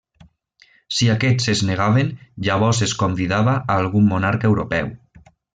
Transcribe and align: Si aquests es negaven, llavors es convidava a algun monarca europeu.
Si 0.99 1.09
aquests 1.15 1.51
es 1.53 1.61
negaven, 1.67 2.09
llavors 2.49 2.81
es 2.89 2.97
convidava 3.05 3.57
a 3.61 3.79
algun 3.85 4.13
monarca 4.15 4.53
europeu. 4.55 4.95